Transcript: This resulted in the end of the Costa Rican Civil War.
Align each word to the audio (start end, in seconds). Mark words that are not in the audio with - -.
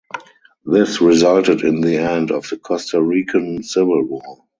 This 0.65 0.99
resulted 0.99 1.61
in 1.61 1.79
the 1.79 1.97
end 1.97 2.31
of 2.31 2.49
the 2.49 2.57
Costa 2.57 2.99
Rican 2.99 3.61
Civil 3.61 4.03
War. 4.07 4.45